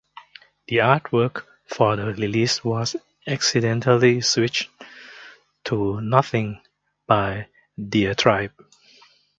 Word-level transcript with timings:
The 0.67 0.77
artwork 0.77 1.43
for 1.67 1.95
the 1.95 2.07
release 2.07 2.63
was 2.65 2.95
accidentally 3.27 4.21
switched 4.21 4.71
with 5.71 6.03
"Nothing" 6.03 6.59
by 7.05 7.49
Diatribe. 7.77 8.51